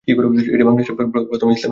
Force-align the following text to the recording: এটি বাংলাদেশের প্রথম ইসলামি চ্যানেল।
এটি 0.07 0.15
বাংলাদেশের 0.63 0.95
প্রথম 1.29 1.47
ইসলামি 1.47 1.55
চ্যানেল। 1.55 1.69